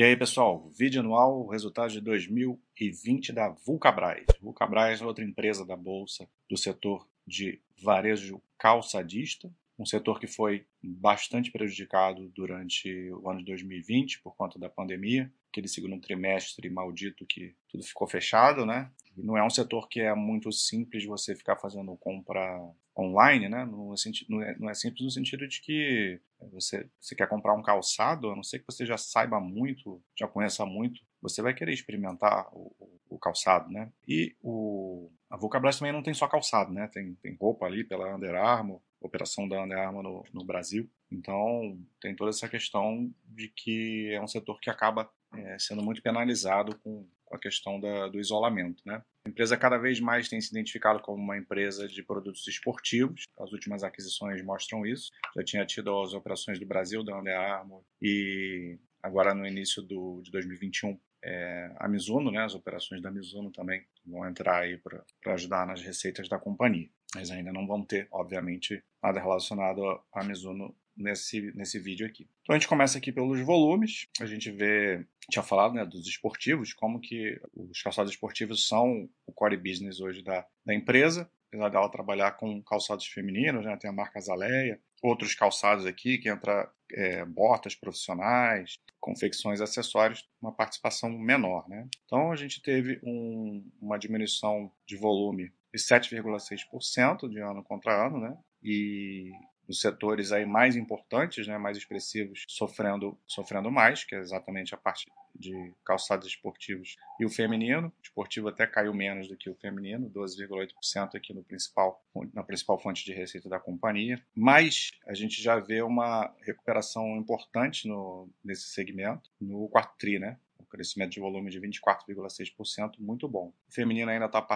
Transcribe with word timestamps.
E 0.00 0.02
aí, 0.02 0.16
pessoal, 0.16 0.66
vídeo 0.70 1.00
anual, 1.02 1.46
resultado 1.46 1.92
de 1.92 2.00
2020 2.00 3.34
da 3.34 3.50
Vulcabras. 3.50 4.24
Vulcabras 4.40 5.02
é 5.02 5.04
outra 5.04 5.22
empresa 5.22 5.62
da 5.66 5.76
Bolsa 5.76 6.26
do 6.48 6.56
setor 6.56 7.06
de 7.26 7.60
varejo 7.82 8.40
calçadista, 8.56 9.52
um 9.78 9.84
setor 9.84 10.18
que 10.18 10.26
foi 10.26 10.64
bastante 10.82 11.52
prejudicado 11.52 12.30
durante 12.30 13.12
o 13.12 13.28
ano 13.28 13.40
de 13.40 13.44
2020 13.44 14.22
por 14.22 14.34
conta 14.36 14.58
da 14.58 14.70
pandemia, 14.70 15.30
aquele 15.50 15.68
segundo 15.68 16.00
trimestre 16.00 16.70
maldito 16.70 17.26
que 17.26 17.54
tudo 17.68 17.84
ficou 17.84 18.08
fechado, 18.08 18.64
né? 18.64 18.90
Não 19.22 19.36
é 19.36 19.44
um 19.44 19.50
setor 19.50 19.88
que 19.88 20.00
é 20.00 20.14
muito 20.14 20.50
simples 20.52 21.04
você 21.04 21.34
ficar 21.34 21.56
fazendo 21.56 21.96
compra 21.96 22.58
online, 22.98 23.48
né? 23.48 23.64
Não 23.64 23.92
é, 23.94 24.56
não 24.58 24.68
é, 24.68 24.72
é 24.72 24.74
simples 24.74 25.04
no 25.04 25.10
sentido 25.10 25.46
de 25.46 25.60
que 25.60 26.20
você, 26.52 26.88
você 27.00 27.14
quer 27.14 27.28
comprar 27.28 27.54
um 27.54 27.62
calçado, 27.62 28.30
a 28.30 28.36
não 28.36 28.42
ser 28.42 28.60
que 28.60 28.66
você 28.66 28.84
já 28.84 28.96
saiba 28.96 29.40
muito, 29.40 30.02
já 30.18 30.26
conheça 30.26 30.64
muito, 30.64 31.00
você 31.20 31.42
vai 31.42 31.54
querer 31.54 31.72
experimentar 31.72 32.48
o, 32.52 32.74
o, 32.78 33.16
o 33.16 33.18
calçado, 33.18 33.70
né? 33.70 33.90
E 34.06 34.34
o, 34.42 35.10
a 35.28 35.36
Vulcabras 35.36 35.78
também 35.78 35.92
não 35.92 36.02
tem 36.02 36.14
só 36.14 36.26
calçado, 36.26 36.72
né? 36.72 36.88
Tem, 36.88 37.14
tem 37.16 37.36
roupa 37.40 37.66
ali 37.66 37.84
pela 37.84 38.14
Under 38.14 38.34
Armour, 38.34 38.80
operação 39.00 39.48
da 39.48 39.62
Under 39.62 39.78
Armour 39.78 40.02
no, 40.02 40.24
no 40.32 40.44
Brasil. 40.44 40.88
Então, 41.10 41.78
tem 42.00 42.14
toda 42.14 42.30
essa 42.30 42.48
questão 42.48 43.12
de 43.24 43.48
que 43.48 44.12
é 44.12 44.20
um 44.20 44.28
setor 44.28 44.60
que 44.60 44.70
acaba 44.70 45.10
é, 45.34 45.58
sendo 45.58 45.82
muito 45.82 46.02
penalizado 46.02 46.78
com, 46.78 47.06
com 47.30 47.36
a 47.36 47.40
questão 47.40 47.80
da, 47.80 48.08
do 48.08 48.18
isolamento, 48.18 48.82
né? 48.84 49.02
A 49.24 49.28
empresa 49.30 49.56
cada 49.56 49.78
vez 49.78 50.00
mais 50.00 50.28
tem 50.28 50.40
se 50.40 50.50
identificado 50.50 51.00
como 51.00 51.22
uma 51.22 51.38
empresa 51.38 51.86
de 51.86 52.02
produtos 52.02 52.46
esportivos. 52.48 53.22
As 53.38 53.52
últimas 53.52 53.84
aquisições 53.84 54.42
mostram 54.42 54.84
isso. 54.84 55.10
Já 55.36 55.44
tinha 55.44 55.64
tido 55.64 55.96
as 56.00 56.12
operações 56.12 56.58
do 56.58 56.66
Brasil, 56.66 57.04
da 57.04 57.16
Under 57.16 57.38
Armour, 57.38 57.84
e 58.02 58.78
agora 59.00 59.32
no 59.32 59.46
início 59.46 59.80
do, 59.80 60.20
de 60.22 60.30
2021 60.32 60.98
é, 61.22 61.70
a 61.76 61.86
Mizuno, 61.86 62.30
né, 62.30 62.42
as 62.42 62.54
operações 62.54 63.00
da 63.02 63.10
Mizuno 63.10 63.50
também 63.50 63.84
vão 64.06 64.26
entrar 64.26 64.60
aí 64.62 64.78
para 64.78 65.04
ajudar 65.34 65.66
nas 65.66 65.82
receitas 65.82 66.28
da 66.28 66.38
companhia. 66.38 66.88
Mas 67.14 67.30
ainda 67.30 67.52
não 67.52 67.66
vão 67.66 67.84
ter, 67.84 68.08
obviamente, 68.10 68.82
nada 69.02 69.20
relacionado 69.20 69.82
à 70.12 70.24
Mizuno 70.24 70.74
nesse, 71.00 71.52
nesse 71.54 71.78
vídeo 71.78 72.06
aqui. 72.06 72.28
Então 72.42 72.54
a 72.54 72.58
gente 72.58 72.68
começa 72.68 72.98
aqui 72.98 73.10
pelos 73.10 73.40
volumes. 73.40 74.06
A 74.20 74.26
gente 74.26 74.50
vê, 74.50 75.04
tinha 75.28 75.42
falado 75.42 75.74
né, 75.74 75.84
dos 75.84 76.06
esportivos, 76.06 76.72
como 76.72 77.00
que 77.00 77.40
os 77.54 77.82
calçados 77.82 78.12
esportivos 78.12 78.68
são 78.68 79.08
o 79.26 79.32
core 79.32 79.56
business 79.56 80.00
hoje 80.00 80.22
da, 80.22 80.46
da 80.64 80.74
empresa. 80.74 81.30
Apesar 81.48 81.68
dela 81.68 81.90
trabalhar 81.90 82.32
com 82.32 82.62
calçados 82.62 83.06
femininos, 83.06 83.64
né, 83.64 83.76
tem 83.76 83.90
a 83.90 83.92
marca 83.92 84.20
Zaleia, 84.20 84.80
outros 85.02 85.34
calçados 85.34 85.84
aqui 85.84 86.18
que 86.18 86.28
entra 86.28 86.70
é, 86.92 87.24
botas 87.24 87.74
profissionais, 87.74 88.78
confecções, 89.00 89.60
acessórios, 89.60 90.28
uma 90.40 90.52
participação 90.52 91.10
menor. 91.10 91.68
Né? 91.68 91.88
Então 92.04 92.30
a 92.30 92.36
gente 92.36 92.62
teve 92.62 93.00
um, 93.02 93.68
uma 93.80 93.98
diminuição 93.98 94.70
de 94.86 94.96
volume 94.96 95.52
de 95.72 95.80
7,6% 95.80 97.28
de 97.28 97.40
ano 97.40 97.62
contra 97.62 98.06
ano, 98.06 98.18
né? 98.18 98.36
E 98.62 99.30
os 99.70 99.80
setores 99.80 100.32
aí 100.32 100.44
mais 100.44 100.74
importantes, 100.74 101.46
né, 101.46 101.56
mais 101.56 101.76
expressivos, 101.76 102.44
sofrendo, 102.48 103.16
sofrendo 103.26 103.70
mais, 103.70 104.04
que 104.04 104.14
é 104.14 104.18
exatamente 104.18 104.74
a 104.74 104.76
parte 104.76 105.10
de 105.34 105.72
calçados 105.84 106.26
esportivos 106.26 106.96
e 107.18 107.24
o 107.24 107.30
feminino. 107.30 107.88
O 107.88 108.02
esportivo 108.02 108.48
até 108.48 108.66
caiu 108.66 108.92
menos 108.92 109.28
do 109.28 109.36
que 109.36 109.48
o 109.48 109.54
feminino, 109.54 110.10
12,8% 110.10 111.14
aqui 111.14 111.32
no 111.32 111.44
principal, 111.44 112.04
na 112.34 112.42
principal 112.42 112.78
fonte 112.78 113.04
de 113.04 113.12
receita 113.12 113.48
da 113.48 113.60
companhia. 113.60 114.20
Mas 114.34 114.90
a 115.06 115.14
gente 115.14 115.40
já 115.40 115.58
vê 115.58 115.82
uma 115.82 116.34
recuperação 116.42 117.16
importante 117.16 117.86
no, 117.86 118.28
nesse 118.44 118.68
segmento 118.70 119.30
no 119.40 119.68
quarto 119.68 119.96
tri, 119.96 120.18
né? 120.18 120.36
crescimento 120.70 121.10
de 121.10 121.20
volume 121.20 121.50
de 121.50 121.60
24,6%, 121.60 122.94
muito 122.98 123.28
bom. 123.28 123.52
O 123.68 123.72
feminino 123.72 124.10
ainda 124.10 124.26
está 124.26 124.46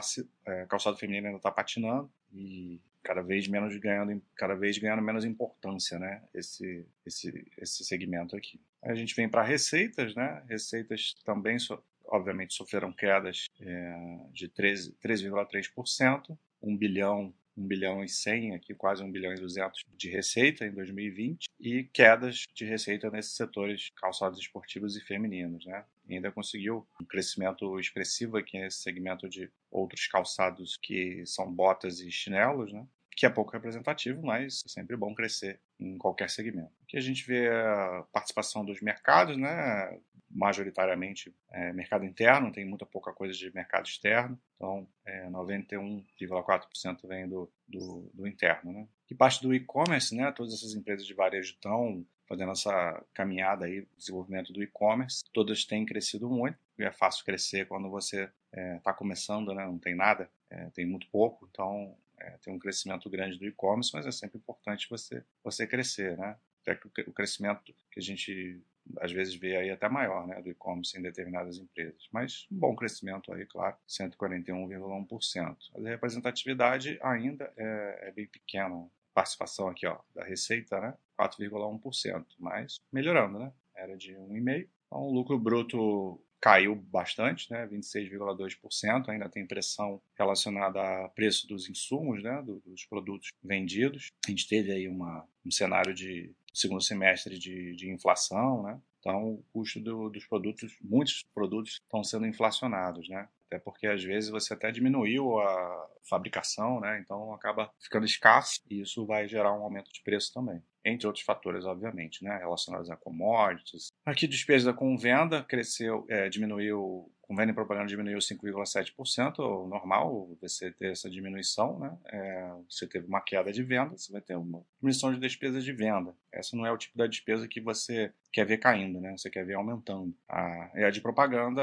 é, 0.46 0.64
calçado 0.66 0.96
feminino 0.96 1.26
ainda 1.26 1.38
está 1.38 1.50
patinando 1.50 2.10
e 2.34 2.80
cada 3.02 3.22
vez 3.22 3.46
menos 3.46 3.76
ganhando 3.76 4.20
cada 4.34 4.54
vez 4.54 4.78
ganhando 4.78 5.02
menos 5.02 5.24
importância 5.24 5.98
né 5.98 6.22
esse 6.34 6.86
esse 7.06 7.52
esse 7.58 7.84
segmento 7.84 8.36
aqui. 8.36 8.60
A 8.82 8.94
gente 8.94 9.14
vem 9.14 9.28
para 9.28 9.42
receitas 9.42 10.14
né 10.14 10.42
receitas 10.48 11.14
também 11.24 11.58
so, 11.58 11.82
obviamente 12.06 12.54
sofreram 12.54 12.92
quedas 12.92 13.46
é, 13.60 13.94
de 14.32 14.48
3,3% 14.48 16.36
1 16.62 16.76
bilhão 16.76 17.34
1 17.56 17.66
bilhão 17.66 18.04
e 18.04 18.08
100 18.08 18.54
aqui 18.54 18.74
quase 18.74 19.02
1 19.02 19.10
bilhão 19.10 19.32
e 19.32 19.40
200 19.40 19.84
de 19.96 20.10
receita 20.10 20.64
em 20.66 20.72
2020 20.72 21.46
e 21.60 21.84
quedas 21.84 22.44
de 22.54 22.64
receita 22.64 23.10
nesses 23.10 23.36
setores 23.36 23.90
calçados 23.96 24.38
esportivos 24.38 24.96
e 24.96 25.00
femininos 25.00 25.64
né 25.66 25.84
ainda 26.08 26.30
conseguiu 26.30 26.86
um 27.00 27.04
crescimento 27.04 27.78
expressivo 27.78 28.36
aqui 28.36 28.58
nesse 28.58 28.78
segmento 28.78 29.28
de 29.28 29.50
outros 29.70 30.06
calçados 30.06 30.76
que 30.76 31.24
são 31.26 31.50
botas 31.50 32.00
e 32.00 32.10
chinelos, 32.10 32.72
né? 32.72 32.86
que 33.16 33.24
é 33.26 33.30
pouco 33.30 33.52
representativo, 33.52 34.20
mas 34.22 34.62
é 34.66 34.68
sempre 34.68 34.96
bom 34.96 35.14
crescer 35.14 35.60
em 35.78 35.96
qualquer 35.96 36.28
segmento. 36.28 36.72
Aqui 36.82 36.96
a 36.96 37.00
gente 37.00 37.24
vê 37.24 37.48
a 37.48 38.04
participação 38.12 38.64
dos 38.64 38.80
mercados, 38.80 39.36
né? 39.36 40.00
Majoritariamente 40.34 41.32
é, 41.52 41.72
mercado 41.72 42.04
interno, 42.04 42.50
tem 42.50 42.64
muita 42.64 42.84
pouca 42.84 43.12
coisa 43.12 43.32
de 43.32 43.54
mercado 43.54 43.86
externo, 43.86 44.38
então 44.56 44.86
é, 45.06 45.28
91,4% 45.30 47.06
vem 47.06 47.28
do, 47.28 47.48
do, 47.68 48.10
do, 48.12 48.26
interno. 48.26 48.72
Né? 48.72 48.88
Que 49.06 49.14
parte 49.14 49.40
do 49.40 49.54
e-commerce, 49.54 50.14
né? 50.14 50.32
todas 50.32 50.52
essas 50.52 50.74
empresas 50.74 51.06
de 51.06 51.14
varejo 51.14 51.52
estão 51.52 52.04
fazendo 52.26 52.50
essa 52.50 53.04
caminhada 53.14 53.66
aí, 53.66 53.86
desenvolvimento 53.96 54.52
do 54.52 54.62
e-commerce, 54.62 55.22
todas 55.32 55.64
têm 55.64 55.86
crescido 55.86 56.28
muito, 56.28 56.58
é 56.78 56.90
fácil 56.90 57.24
crescer 57.24 57.66
quando 57.68 57.88
você 57.88 58.24
está 58.24 58.60
é, 58.60 58.78
tá 58.80 58.92
começando, 58.92 59.54
né? 59.54 59.64
não 59.64 59.78
tem 59.78 59.94
nada, 59.94 60.28
é, 60.50 60.68
tem 60.70 60.84
muito 60.84 61.06
pouco, 61.08 61.48
então 61.50 61.96
é, 62.18 62.30
tem 62.42 62.52
um 62.52 62.58
crescimento 62.58 63.08
grande 63.08 63.38
do 63.38 63.46
e-commerce, 63.46 63.90
mas 63.94 64.06
é 64.06 64.10
sempre 64.10 64.38
importante 64.38 64.88
você, 64.90 65.22
você 65.44 65.66
crescer, 65.66 66.16
né? 66.16 66.36
Até 66.62 66.74
que 66.74 66.86
o 67.02 67.12
crescimento 67.12 67.74
que 67.90 68.00
a 68.00 68.02
gente 68.02 68.62
às 69.00 69.12
vezes 69.12 69.34
vê 69.34 69.56
aí 69.56 69.70
até 69.70 69.88
maior, 69.88 70.26
né, 70.26 70.40
do 70.42 70.50
e-commerce 70.50 70.98
em 70.98 71.02
determinadas 71.02 71.58
empresas. 71.58 72.08
Mas 72.12 72.46
um 72.50 72.58
bom 72.58 72.74
crescimento 72.74 73.32
aí, 73.32 73.46
claro, 73.46 73.76
141,1%. 73.88 75.56
A 75.74 75.88
representatividade 75.88 76.98
ainda 77.02 77.52
é, 77.56 78.08
é 78.08 78.12
bem 78.12 78.26
pequena. 78.26 78.86
Participação 79.12 79.68
aqui, 79.68 79.86
ó, 79.86 80.00
da 80.12 80.24
receita, 80.24 80.80
né, 80.80 80.94
4,1%, 81.16 82.26
mas 82.38 82.80
melhorando, 82.92 83.38
né? 83.38 83.52
Era 83.76 83.96
de 83.96 84.12
1,5%. 84.12 84.68
Então, 84.86 85.02
o 85.02 85.12
lucro 85.12 85.38
bruto 85.38 86.20
caiu 86.44 86.74
bastante, 86.74 87.50
né, 87.50 87.66
26,2%. 87.66 89.08
Ainda 89.08 89.30
tem 89.30 89.46
pressão 89.46 90.02
relacionada 90.14 90.80
a 90.80 91.08
preço 91.08 91.48
dos 91.48 91.70
insumos, 91.70 92.22
né, 92.22 92.42
dos 92.42 92.84
produtos 92.84 93.30
vendidos. 93.42 94.10
A 94.26 94.30
gente 94.30 94.46
teve 94.46 94.70
aí 94.70 94.86
uma, 94.86 95.26
um 95.46 95.50
cenário 95.50 95.94
de 95.94 96.34
segundo 96.54 96.82
semestre 96.82 97.38
de, 97.38 97.74
de 97.74 97.90
inflação, 97.90 98.62
né? 98.62 98.80
Então, 99.00 99.34
o 99.34 99.44
custo 99.52 99.80
do, 99.80 100.08
dos 100.08 100.24
produtos, 100.24 100.78
muitos 100.80 101.22
produtos 101.34 101.72
estão 101.72 102.02
sendo 102.02 102.26
inflacionados, 102.26 103.06
né? 103.08 103.28
Até 103.46 103.58
porque 103.58 103.86
às 103.86 104.02
vezes 104.02 104.30
você 104.30 104.54
até 104.54 104.72
diminuiu 104.72 105.38
a 105.38 105.90
fabricação, 106.08 106.80
né? 106.80 106.98
Então 107.00 107.34
acaba 107.34 107.70
ficando 107.78 108.06
escasso 108.06 108.60
e 108.70 108.80
isso 108.80 109.04
vai 109.04 109.28
gerar 109.28 109.52
um 109.52 109.62
aumento 109.62 109.92
de 109.92 110.02
preço 110.02 110.32
também. 110.32 110.62
Entre 110.84 111.06
outros 111.06 111.24
fatores, 111.24 111.64
obviamente, 111.64 112.24
né? 112.24 112.38
Relacionados 112.38 112.90
a 112.90 112.96
commodities. 112.96 113.88
Aqui, 114.04 114.26
despesa 114.26 114.72
com 114.72 114.96
venda 114.96 115.44
cresceu, 115.44 116.06
é, 116.08 116.28
diminuiu 116.28 117.12
com 117.26 117.34
venda 117.34 117.52
e 117.52 117.54
propaganda 117.54 117.86
diminuiu 117.86 118.18
5,7%, 118.18 119.38
normal 119.66 120.28
você 120.40 120.70
ter 120.70 120.92
essa 120.92 121.08
diminuição, 121.08 121.78
né? 121.78 121.96
É, 122.06 122.52
você 122.68 122.86
teve 122.86 123.06
uma 123.06 123.20
queda 123.20 123.52
de 123.52 123.62
venda, 123.62 123.96
você 123.96 124.12
vai 124.12 124.20
ter 124.20 124.36
uma 124.36 124.64
diminuição 124.78 125.12
de 125.12 125.18
despesa 125.18 125.60
de 125.60 125.72
venda. 125.72 126.14
Essa 126.30 126.56
não 126.56 126.66
é 126.66 126.72
o 126.72 126.78
tipo 126.78 126.96
da 126.96 127.06
despesa 127.06 127.48
que 127.48 127.60
você 127.60 128.12
quer 128.32 128.44
ver 128.44 128.58
caindo, 128.58 129.00
né? 129.00 129.16
Você 129.16 129.30
quer 129.30 129.44
ver 129.44 129.54
aumentando. 129.54 130.14
A, 130.28 130.70
e 130.74 130.84
a 130.84 130.90
de 130.90 131.00
propaganda, 131.00 131.62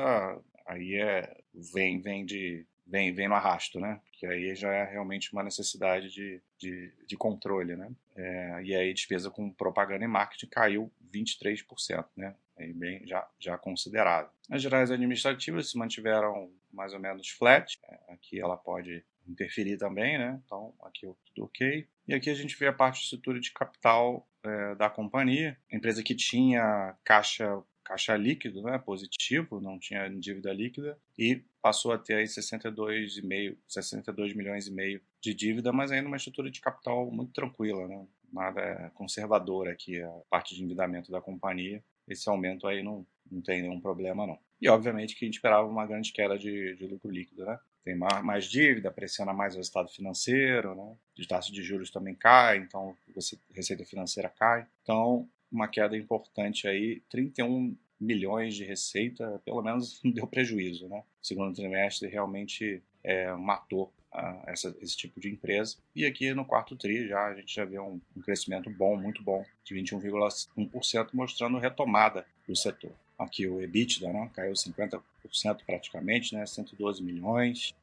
aí 0.66 0.96
é, 0.96 1.38
vem, 1.74 2.02
vem 2.02 2.26
de 2.26 2.66
vem, 2.86 3.14
vem 3.14 3.28
no 3.28 3.36
arrasto, 3.36 3.80
né? 3.80 4.02
Que 4.12 4.26
aí 4.26 4.54
já 4.54 4.72
é 4.74 4.84
realmente 4.84 5.32
uma 5.32 5.44
necessidade 5.44 6.10
de, 6.10 6.42
de, 6.58 6.92
de 7.08 7.16
controle, 7.16 7.76
né? 7.76 7.90
É, 8.16 8.62
e 8.64 8.76
aí 8.76 8.94
despesa 8.94 9.30
com 9.32 9.50
propaganda 9.50 10.04
e 10.04 10.08
marketing 10.08 10.48
caiu 10.48 10.92
23%, 11.14 12.06
né? 12.18 12.36
Aí 12.62 12.74
bem 12.74 13.06
já, 13.06 13.28
já 13.40 13.58
considerável. 13.58 14.30
As 14.50 14.62
gerais 14.62 14.92
administrativas 14.92 15.70
se 15.70 15.78
mantiveram 15.78 16.52
mais 16.72 16.94
ou 16.94 17.00
menos 17.00 17.30
flat. 17.30 17.78
É, 17.84 18.14
aqui 18.14 18.40
ela 18.40 18.58
pode 18.58 19.04
interferir 19.28 19.78
também, 19.78 20.18
né? 20.18 20.42
Então 20.46 20.74
aqui 20.82 21.08
tudo 21.26 21.46
ok. 21.46 21.88
E 22.08 22.14
aqui 22.14 22.30
a 22.30 22.36
gente 22.36 22.58
vê 22.58 22.68
a 22.68 22.74
parte 22.74 23.00
de 23.00 23.04
estrutura 23.04 23.40
de 23.40 23.52
capital 23.52 24.28
é, 24.44 24.76
da 24.76 24.90
companhia. 24.90 25.58
Empresa 25.72 26.04
que 26.04 26.16
tinha 26.16 26.96
caixa 27.04 27.62
caixa 27.84 28.16
líquido, 28.16 28.62
né, 28.62 28.78
positivo, 28.78 29.60
não 29.60 29.78
tinha 29.78 30.08
dívida 30.08 30.54
líquida 30.54 30.98
e 31.18 31.44
passou 31.62 31.92
a 31.92 31.98
ter 31.98 32.16
aí 32.16 32.26
62,5, 32.26 33.58
62 33.68 34.34
milhões 34.34 34.68
e 34.68 34.72
meio 34.72 35.02
de 35.20 35.34
dívida, 35.34 35.74
mas 35.74 35.92
ainda 35.92 36.08
uma 36.08 36.16
estrutura 36.16 36.50
de 36.50 36.62
capital 36.62 37.12
muito 37.12 37.34
tranquila, 37.34 37.88
né? 37.88 38.08
Nada 38.32 38.92
conservadora 38.96 39.72
aqui 39.72 40.02
a 40.02 40.10
parte 40.30 40.56
de 40.56 40.64
endividamento 40.64 41.12
da 41.12 41.20
companhia. 41.20 41.84
Esse 42.12 42.30
aumento 42.30 42.68
aí 42.68 42.84
não, 42.84 43.06
não 43.30 43.42
tem 43.42 43.62
nenhum 43.62 43.80
problema 43.80 44.28
não. 44.28 44.38
E 44.62 44.70
obviamente 44.70 45.16
que 45.16 45.26
a 45.26 45.28
gente 45.28 45.36
esperava 45.36 45.68
uma 45.68 45.86
grande 45.86 46.12
queda 46.12 46.38
de, 46.38 46.76
de 46.76 46.86
lucro 46.86 47.10
líquido, 47.10 47.46
né? 47.46 47.58
Tem 47.84 47.96
mais, 47.96 48.24
mais 48.24 48.46
dívida, 48.46 48.92
pressiona 48.92 49.34
mais 49.34 49.56
o 49.56 49.58
resultado 49.58 49.90
financeiro, 49.90 50.76
né? 50.76 50.96
A 51.20 51.28
taxa 51.28 51.52
de 51.52 51.64
juros 51.64 51.90
também 51.90 52.14
cai, 52.14 52.58
então 52.58 52.96
a 53.10 53.56
receita 53.56 53.84
financeira 53.86 54.30
cai. 54.30 54.68
Então, 54.84 55.28
uma 55.52 55.68
queda 55.68 55.98
importante 55.98 56.68
aí, 56.68 57.02
31 57.10 57.76
milhões 58.00 58.56
de 58.56 58.64
receita, 58.64 59.42
pelo 59.46 59.62
menos 59.62 60.00
deu 60.14 60.28
prejuízo, 60.28 60.88
né? 60.88 61.04
O 61.22 61.26
segundo 61.26 61.56
trimestre 61.56 62.08
realmente 62.08 62.84
é, 63.04 63.32
matou 63.34 63.92
uh, 64.14 64.42
essa, 64.48 64.76
esse 64.82 64.96
tipo 64.96 65.20
de 65.20 65.30
empresa. 65.30 65.78
E 65.96 66.06
aqui 66.06 66.34
no 66.34 66.46
quarto 66.46 66.76
TRI 66.76 67.08
já 67.08 67.28
a 67.28 67.36
gente 67.36 67.54
já 67.54 67.66
vê 67.66 67.80
um, 67.80 68.00
um 68.16 68.22
crescimento 68.22 68.70
bom, 68.70 68.96
muito 68.96 69.24
bom, 69.24 69.44
de 69.64 69.76
21,1%, 69.76 71.10
mostrando 71.14 71.58
retomada 71.58 72.26
do 72.48 72.56
setor. 72.56 72.92
Aqui 73.18 73.48
o 73.48 73.62
EBITDA 73.62 74.12
né, 74.12 74.32
caiu 74.34 74.54
50% 74.54 75.02
praticamente, 75.66 76.34
né, 76.34 76.44
112 76.46 77.04
milhões, 77.04 77.76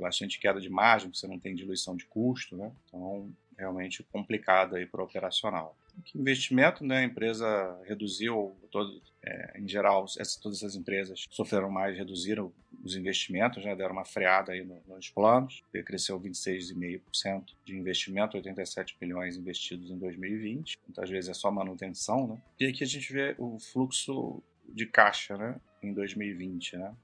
bastante 0.00 0.38
queda 0.38 0.58
de 0.58 0.70
margem, 0.70 1.12
você 1.12 1.26
não 1.26 1.38
tem 1.38 1.54
diluição 1.54 1.94
de 1.94 2.06
custo, 2.06 2.56
né, 2.56 2.72
então 2.88 3.30
realmente 3.58 4.02
complicado 4.04 4.76
aí 4.76 4.86
para 4.86 5.00
o 5.00 5.04
operacional. 5.04 5.76
Investimento, 6.14 6.84
né? 6.84 6.98
A 6.98 7.04
empresa 7.04 7.78
reduziu, 7.84 8.54
todo, 8.70 9.00
é, 9.24 9.58
em 9.58 9.66
geral, 9.66 10.04
essa, 10.18 10.40
todas 10.40 10.58
essas 10.58 10.76
empresas 10.76 11.26
sofreram 11.30 11.70
mais, 11.70 11.96
reduziram 11.96 12.52
os 12.86 12.96
investimentos, 12.96 13.64
né? 13.64 13.74
deram 13.74 13.92
uma 13.92 14.04
freada 14.04 14.52
aí 14.52 14.64
no, 14.64 14.80
nos 14.86 15.08
planos, 15.10 15.62
cresceu 15.84 16.18
26,5% 16.20 17.44
de 17.64 17.76
investimento, 17.76 18.36
87 18.36 18.96
milhões 19.00 19.36
investidos 19.36 19.90
em 19.90 19.98
2020, 19.98 20.78
muitas 20.86 21.10
vezes 21.10 21.30
é 21.30 21.34
só 21.34 21.50
manutenção, 21.50 22.26
né? 22.26 22.42
E 22.58 22.66
aqui 22.66 22.82
a 22.82 22.86
gente 22.86 23.12
vê 23.12 23.34
o 23.38 23.58
fluxo 23.58 24.42
de 24.68 24.86
caixa, 24.86 25.36
né? 25.36 25.56
Em 25.82 25.92
2020, 25.92 26.76
né? 26.76 26.94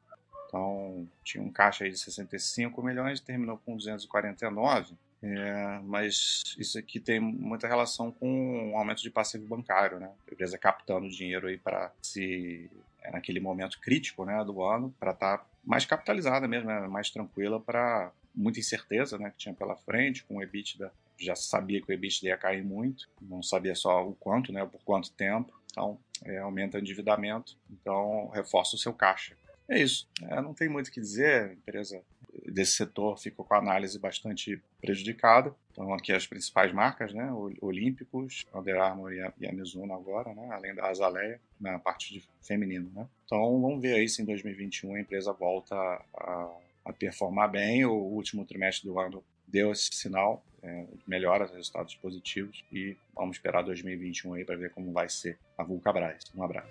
Então, 0.46 1.08
tinha 1.24 1.42
um 1.42 1.50
caixa 1.50 1.84
aí 1.84 1.90
de 1.90 1.98
65 1.98 2.82
milhões, 2.82 3.20
terminou 3.20 3.58
com 3.58 3.76
249 3.76 4.94
é, 5.22 5.78
mas 5.84 6.42
isso 6.58 6.76
aqui 6.76 6.98
tem 6.98 7.20
muita 7.20 7.68
relação 7.68 8.10
com 8.10 8.72
o 8.72 8.76
aumento 8.76 9.02
de 9.02 9.10
passivo 9.10 9.46
bancário, 9.46 10.00
né? 10.00 10.10
A 10.28 10.32
empresa 10.32 10.58
captando 10.58 11.08
dinheiro 11.08 11.46
aí 11.46 11.56
para 11.56 11.92
se 12.02 12.68
naquele 13.10 13.40
momento 13.40 13.80
crítico, 13.80 14.24
né, 14.24 14.44
do 14.44 14.62
ano, 14.62 14.94
para 14.98 15.12
estar 15.12 15.38
tá 15.38 15.46
mais 15.64 15.84
capitalizada 15.84 16.46
mesmo, 16.46 16.68
né, 16.68 16.86
mais 16.86 17.10
tranquila 17.10 17.60
para 17.60 18.12
muita 18.34 18.60
incerteza, 18.60 19.18
né, 19.18 19.30
que 19.30 19.38
tinha 19.38 19.54
pela 19.54 19.76
frente, 19.76 20.24
com 20.24 20.36
o 20.36 20.42
EBITDA 20.42 20.92
já 21.22 21.36
sabia 21.36 21.80
que 21.80 21.90
o 21.90 21.92
EBITDA 21.92 22.28
ia 22.28 22.36
cair 22.36 22.64
muito, 22.64 23.08
não 23.20 23.42
sabia 23.42 23.74
só 23.74 24.06
o 24.06 24.14
quanto, 24.14 24.52
né, 24.52 24.64
por 24.66 24.82
quanto 24.82 25.12
tempo. 25.12 25.52
Então, 25.70 25.98
é, 26.24 26.38
aumenta 26.38 26.76
o 26.76 26.80
endividamento, 26.80 27.56
então 27.70 28.28
reforça 28.28 28.76
o 28.76 28.78
seu 28.78 28.92
caixa. 28.92 29.36
É 29.68 29.80
isso. 29.80 30.08
É, 30.22 30.40
não 30.40 30.52
tem 30.52 30.68
muito 30.68 30.88
o 30.88 30.92
que 30.92 31.00
dizer. 31.00 31.50
A 31.50 31.52
empresa 31.52 32.02
desse 32.46 32.72
setor 32.72 33.18
ficou 33.18 33.44
com 33.44 33.54
a 33.54 33.58
análise 33.58 33.98
bastante 33.98 34.60
prejudicada. 34.80 35.54
Então, 35.70 35.92
aqui 35.94 36.12
as 36.12 36.26
principais 36.26 36.72
marcas, 36.72 37.12
né? 37.12 37.30
Olímpicos, 37.60 38.44
Under 38.54 38.80
Armour 38.80 39.12
e 39.12 39.46
a 39.46 39.52
Mizuno 39.52 39.94
agora, 39.94 40.34
né? 40.34 40.48
Além 40.50 40.74
da 40.74 40.86
Azaleia, 40.88 41.40
na 41.60 41.78
parte 41.78 42.12
de 42.12 42.22
feminino, 42.40 42.90
né? 42.94 43.06
Então, 43.24 43.60
vamos 43.60 43.80
ver 43.80 43.94
aí 43.94 44.08
se 44.08 44.22
em 44.22 44.24
2021 44.24 44.94
a 44.94 45.00
empresa 45.00 45.32
volta 45.32 45.74
a, 45.74 46.56
a 46.84 46.92
performar 46.92 47.50
bem. 47.50 47.84
O 47.84 47.92
último 47.92 48.44
trimestre 48.44 48.88
do 48.88 48.98
ano 48.98 49.24
deu 49.46 49.72
esse 49.72 49.90
sinal, 49.92 50.42
é, 50.62 50.84
melhora, 51.06 51.46
resultados 51.46 51.94
positivos 51.96 52.64
e 52.72 52.96
vamos 53.14 53.36
esperar 53.36 53.62
2021 53.62 54.34
aí 54.34 54.44
para 54.44 54.56
ver 54.56 54.70
como 54.70 54.92
vai 54.92 55.08
ser 55.08 55.38
a 55.58 55.62
Vulcabras. 55.62 56.24
Um 56.34 56.42
abraço. 56.42 56.70